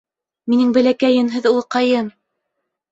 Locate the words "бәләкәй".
0.79-1.17